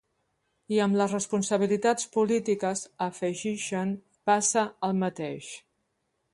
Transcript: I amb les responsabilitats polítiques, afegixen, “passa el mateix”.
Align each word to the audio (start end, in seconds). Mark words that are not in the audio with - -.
I 0.77 0.79
amb 0.85 0.95
les 1.01 1.13
responsabilitats 1.15 2.09
polítiques, 2.17 2.83
afegixen, 3.09 3.95
“passa 4.31 4.67
el 4.89 5.01
mateix”. 5.05 5.55